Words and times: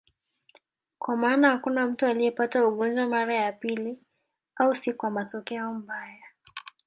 Kwa 0.99 1.15
maana 1.17 1.49
hakuna 1.49 1.87
mtu 1.87 2.05
aliyepata 2.05 2.67
ugonjwa 2.67 3.05
mara 3.07 3.35
ya 3.35 3.51
pili, 3.53 3.99
au 4.55 4.75
si 4.75 4.93
kwa 4.93 5.09
matokeo 5.11 5.73
mbaya. 5.73 6.23